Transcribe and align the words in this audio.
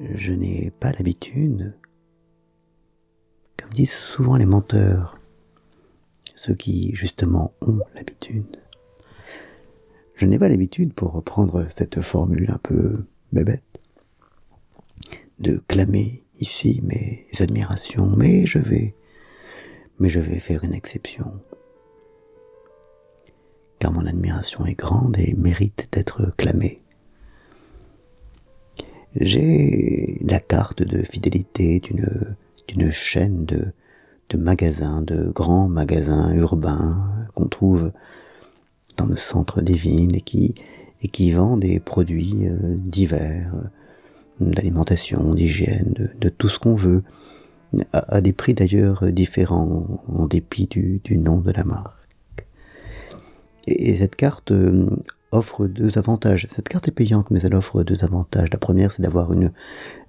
je 0.00 0.32
n'ai 0.32 0.70
pas 0.70 0.92
l'habitude, 0.92 1.74
comme 3.56 3.72
disent 3.72 3.92
souvent 3.92 4.36
les 4.36 4.46
menteurs, 4.46 5.18
ceux 6.34 6.54
qui 6.54 6.94
justement 6.94 7.52
ont 7.62 7.80
l'habitude. 7.94 8.60
Je 10.14 10.26
n'ai 10.26 10.38
pas 10.38 10.48
l'habitude, 10.48 10.94
pour 10.94 11.12
reprendre 11.12 11.66
cette 11.74 12.00
formule 12.00 12.50
un 12.50 12.58
peu 12.58 13.04
bébête, 13.32 13.80
de 15.38 15.58
clamer 15.68 16.24
ici 16.38 16.80
mes 16.82 17.24
admirations, 17.40 18.06
mais 18.16 18.46
je 18.46 18.58
vais, 18.58 18.94
mais 19.98 20.08
je 20.08 20.20
vais 20.20 20.38
faire 20.38 20.64
une 20.64 20.74
exception. 20.74 21.40
Car 23.78 23.92
mon 23.92 24.06
admiration 24.06 24.64
est 24.64 24.74
grande 24.74 25.18
et 25.18 25.34
mérite 25.34 25.88
d'être 25.92 26.34
clamée. 26.36 26.85
J'ai 29.18 30.18
la 30.20 30.40
carte 30.40 30.82
de 30.82 31.02
fidélité 31.02 31.80
d'une, 31.80 32.90
chaîne 32.90 33.46
de, 33.46 33.72
de 34.28 34.36
magasins, 34.36 35.00
de 35.02 35.30
grands 35.30 35.68
magasins 35.68 36.34
urbains 36.34 37.26
qu'on 37.34 37.48
trouve 37.48 37.92
dans 38.96 39.06
le 39.06 39.16
centre 39.16 39.62
des 39.62 39.74
villes 39.74 40.16
et 40.16 40.20
qui, 40.20 40.54
et 41.02 41.08
qui 41.08 41.32
vend 41.32 41.56
des 41.56 41.80
produits 41.80 42.48
euh, 42.48 42.74
divers, 42.76 43.54
euh, 43.54 43.68
d'alimentation, 44.40 45.34
d'hygiène, 45.34 45.94
de, 46.20 46.28
tout 46.28 46.48
ce 46.48 46.58
qu'on 46.58 46.74
veut, 46.74 47.02
à, 47.92 48.20
des 48.20 48.32
prix 48.32 48.54
d'ailleurs 48.54 49.04
différents 49.12 49.86
en 50.08 50.26
dépit 50.26 50.66
du, 50.66 51.00
nom 51.18 51.38
de 51.38 51.52
la 51.52 51.64
marque. 51.64 52.46
Et, 53.66 53.96
cette 53.96 54.16
carte 54.16 54.52
euh, 54.52 54.88
offre 55.36 55.66
deux 55.66 55.98
avantages. 55.98 56.48
Cette 56.54 56.68
carte 56.68 56.88
est 56.88 56.92
payante, 56.92 57.30
mais 57.30 57.40
elle 57.42 57.54
offre 57.54 57.82
deux 57.82 58.02
avantages. 58.04 58.48
La 58.50 58.58
première, 58.58 58.92
c'est 58.92 59.02
d'avoir 59.02 59.32
une 59.32 59.52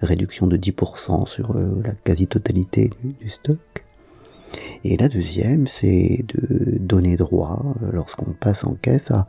réduction 0.02 0.48
de 0.48 0.58
10% 0.58 1.28
sur 1.28 1.56
la 1.84 1.94
quasi-totalité 1.94 2.90
du 3.04 3.30
stock. 3.30 3.60
Et 4.84 4.98
la 4.98 5.10
deuxième, 5.10 5.68
c'est 5.68 6.24
de 6.28 6.78
donner 6.80 7.18
droit, 7.18 7.76
euh, 7.82 7.92
lorsqu'on 7.92 8.34
passe 8.34 8.64
en 8.64 8.76
caisse, 8.76 9.12
à, 9.12 9.28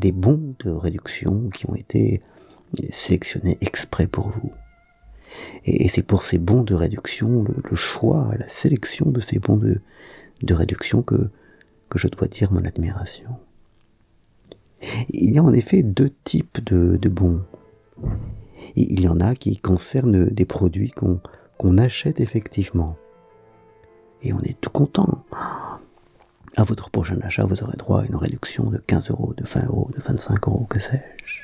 des 0.00 0.12
bons 0.12 0.54
de 0.64 0.70
réduction 0.70 1.48
qui 1.50 1.70
ont 1.70 1.74
été 1.76 2.20
sélectionnés 2.92 3.56
exprès 3.60 4.08
pour 4.08 4.30
vous. 4.30 4.52
Et, 5.64 5.88
c'est 5.88 6.02
pour 6.02 6.24
ces 6.24 6.38
bons 6.38 6.64
de 6.64 6.74
réduction, 6.74 7.44
le, 7.44 7.76
choix, 7.76 8.32
la 8.36 8.48
sélection 8.48 9.10
de 9.10 9.20
ces 9.20 9.38
bons 9.38 9.56
de, 9.56 10.54
réduction 10.54 11.02
que, 11.02 11.30
que 11.88 11.98
je 11.98 12.08
dois 12.08 12.26
dire 12.26 12.52
mon 12.52 12.64
admiration. 12.64 13.30
Il 15.10 15.34
y 15.34 15.38
a 15.38 15.42
en 15.42 15.52
effet 15.52 15.82
deux 15.82 16.12
types 16.24 16.62
de, 16.64 17.08
bons. 17.08 17.42
Il 18.76 19.00
y 19.00 19.08
en 19.08 19.20
a 19.20 19.34
qui 19.34 19.56
concernent 19.56 20.26
des 20.26 20.44
produits 20.44 20.90
qu'on 20.90 21.78
achète 21.78 22.20
effectivement 22.20 22.96
et 24.24 24.32
on 24.32 24.40
est 24.40 24.60
tout 24.60 24.70
content. 24.70 25.24
À 26.56 26.64
votre 26.64 26.90
prochain 26.90 27.18
achat, 27.22 27.44
vous 27.44 27.62
aurez 27.62 27.76
droit 27.76 28.02
à 28.02 28.06
une 28.06 28.16
réduction 28.16 28.70
de 28.70 28.78
15 28.78 29.10
euros, 29.10 29.34
de 29.34 29.44
20 29.44 29.66
euros, 29.66 29.90
de 29.94 30.00
25 30.00 30.48
euros, 30.48 30.66
que 30.68 30.78
sais-je. 30.78 31.40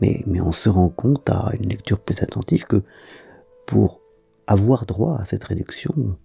Mais, 0.00 0.22
mais 0.26 0.40
on 0.40 0.52
se 0.52 0.68
rend 0.68 0.88
compte 0.88 1.30
à 1.30 1.52
une 1.58 1.68
lecture 1.68 2.00
plus 2.00 2.20
attentive 2.22 2.64
que 2.64 2.82
pour 3.66 4.00
avoir 4.46 4.86
droit 4.86 5.18
à 5.18 5.24
cette 5.24 5.44
réduction, 5.44 6.16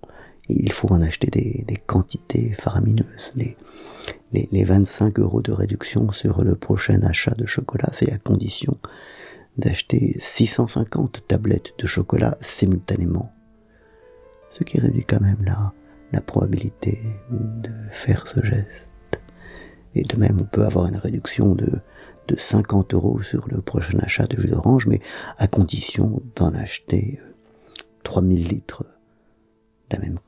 il 0.50 0.72
faut 0.72 0.92
en 0.92 1.02
acheter 1.02 1.28
des, 1.28 1.78
quantités 1.86 2.54
faramineuses. 2.54 3.32
Les, 3.36 3.58
les, 4.34 4.50
les 4.52 4.64
25 4.64 5.20
euros 5.20 5.42
de 5.42 5.52
réduction 5.52 6.12
sur 6.12 6.44
le 6.44 6.56
prochain 6.56 7.02
achat 7.04 7.36
de 7.36 7.46
chocolat, 7.46 7.90
c'est 7.94 8.12
à 8.12 8.18
condition 8.18 8.76
d'acheter 9.58 10.16
650 10.20 11.28
tablettes 11.28 11.74
de 11.80 11.88
chocolat 11.88 12.38
simultanément 12.40 13.34
ce 14.50 14.64
qui 14.64 14.80
réduit 14.80 15.06
quand 15.06 15.22
même 15.22 15.44
la, 15.44 15.74
la 16.12 16.22
probabilité 16.22 16.98
de 17.32 17.72
faire 17.92 18.26
ce 18.28 18.44
geste. 18.44 18.88
Et 19.94 20.04
de 20.04 20.18
même, 20.18 20.38
on 20.42 20.46
peut 20.46 20.64
avoir 20.64 20.88
une 20.88 20.98
réduction 20.98 21.56
de, 21.56 21.82
de 22.28 22.36
50 22.38 22.94
euros 22.94 23.22
sur 23.22 23.48
le 23.50 23.62
prochain 23.62 24.00
achat 24.00 24.26
de 24.28 24.40
jus 24.40 24.50
d'orange, 24.50 24.88
mais 24.88 25.00
à 25.38 25.48
condition 25.48 26.22
d'en 26.36 26.54
acheter 26.54 27.20
3000 28.04 28.46
euh, 28.46 28.50
litres 28.50 28.86
d'un 29.90 30.00
même 30.00 30.20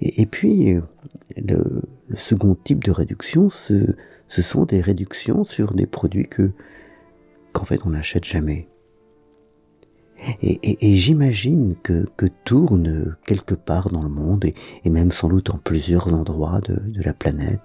Et, 0.00 0.26
puis, 0.26 0.74
le, 1.36 1.82
le, 2.08 2.16
second 2.16 2.54
type 2.54 2.84
de 2.84 2.90
réduction, 2.90 3.48
ce, 3.50 3.94
sont 4.28 4.64
des 4.64 4.80
réductions 4.80 5.44
sur 5.44 5.74
des 5.74 5.86
produits 5.86 6.28
que 6.28 6.52
qu'en 7.52 7.64
fait 7.64 7.80
on 7.84 7.90
n'achète 7.90 8.24
jamais. 8.24 8.68
Et, 10.40 10.96
j'imagine 10.96 11.74
que, 11.82 12.06
que 12.16 12.26
tournent 12.44 13.14
quelque 13.26 13.54
part 13.54 13.90
dans 13.90 14.02
le 14.02 14.08
monde, 14.08 14.44
et, 14.44 14.90
même 14.90 15.10
sans 15.10 15.28
doute 15.28 15.50
en 15.50 15.58
plusieurs 15.58 16.12
endroits 16.14 16.60
de, 16.60 16.80
la 17.02 17.12
planète, 17.12 17.60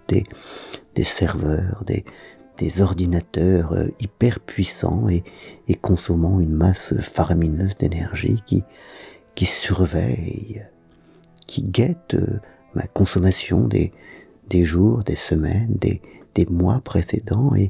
des, 0.95 1.03
serveurs, 1.03 1.83
des, 1.85 2.03
des 2.57 2.81
ordinateurs 2.81 3.71
euh, 3.73 3.87
hyper 4.01 4.41
puissants 4.41 5.07
et, 5.07 5.23
et 5.67 5.75
consommant 5.75 6.41
une 6.41 6.53
masse 6.53 6.99
faramineuse 6.99 7.75
d'énergie 7.75 8.41
qui, 8.45 8.63
qui 9.35 9.45
surveille, 9.45 10.65
qui 11.49 11.63
guette 11.63 12.13
euh, 12.13 12.39
ma 12.75 12.85
consommation 12.85 13.67
des, 13.67 13.91
jours, 14.63 15.03
des 15.03 15.15
semaines, 15.15 15.75
des, 15.79 15.99
mois 16.49 16.79
précédents 16.79 17.53
et, 17.53 17.69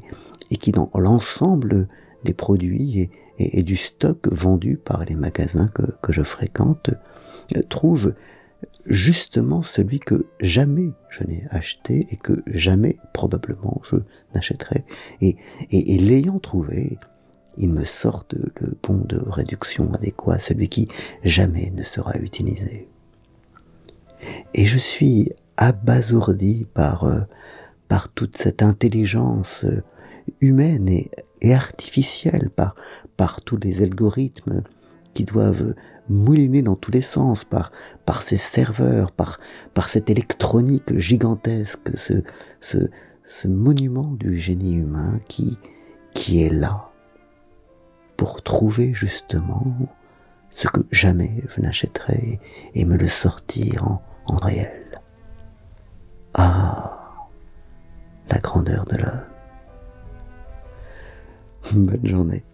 qui 0.58 0.70
dans 0.70 0.90
l'ensemble 0.94 1.88
des 2.22 2.34
produits 2.34 3.10
et, 3.38 3.62
du 3.64 3.76
stock 3.76 4.28
vendu 4.32 4.76
par 4.76 5.04
les 5.06 5.16
magasins 5.16 5.68
que, 5.68 6.12
je 6.12 6.22
fréquente 6.22 6.90
euh, 7.56 7.62
trouve 7.68 8.14
justement 8.86 9.62
celui 9.62 9.98
que 9.98 10.26
jamais 10.40 10.92
je 11.08 11.24
n'ai 11.24 11.42
acheté 11.50 12.06
et 12.10 12.16
que 12.16 12.34
jamais 12.46 12.98
probablement 13.12 13.80
je 13.90 13.96
n'achèterai. 14.34 14.84
Et, 15.20 15.36
et, 15.70 15.98
l'ayant 15.98 16.38
trouvé, 16.38 16.98
il 17.56 17.70
me 17.70 17.84
sort 17.84 18.24
le 18.32 18.78
bon 18.82 18.98
de 18.98 19.18
réduction 19.18 19.92
adéquat, 19.94 20.38
celui 20.38 20.68
qui 20.68 20.86
jamais 21.24 21.72
ne 21.74 21.82
sera 21.82 22.16
utilisé. 22.18 22.90
Et 24.54 24.64
je 24.64 24.78
suis 24.78 25.32
abasourdi 25.56 26.66
par, 26.74 27.04
euh, 27.04 27.20
par 27.88 28.08
toute 28.08 28.36
cette 28.36 28.62
intelligence 28.62 29.64
humaine 30.40 30.88
et 30.88 31.10
et 31.40 31.54
artificielle 31.54 32.50
par, 32.50 32.74
par 33.16 33.40
tous 33.40 33.56
les 33.56 33.82
algorithmes 33.82 34.62
qui 35.14 35.24
doivent 35.24 35.74
mouliner 36.08 36.62
dans 36.62 36.76
tous 36.76 36.90
les 36.92 37.02
sens 37.02 37.44
par, 37.44 37.72
par 38.06 38.22
ces 38.22 38.36
serveurs, 38.36 39.10
par, 39.10 39.40
par 39.74 39.88
cette 39.88 40.08
électronique 40.08 40.96
gigantesque, 40.98 41.96
ce, 41.96 42.22
ce, 42.60 42.78
ce 43.24 43.48
monument 43.48 44.12
du 44.12 44.36
génie 44.36 44.74
humain 44.74 45.18
qui, 45.28 45.58
qui 46.14 46.42
est 46.42 46.50
là 46.50 46.90
pour 48.16 48.42
trouver 48.42 48.92
justement 48.94 49.64
ce 50.50 50.68
que 50.68 50.80
jamais 50.90 51.42
je 51.48 51.60
n'achèterai 51.60 52.38
et 52.74 52.84
me 52.84 52.96
le 52.96 53.08
sortir 53.08 53.88
en, 53.88 54.02
réel. 54.36 55.00
Ah, 56.34 57.28
la 58.30 58.38
grandeur 58.38 58.84
de 58.86 58.96
l'homme. 58.96 59.24
Bonne 61.72 62.06
journée. 62.06 62.44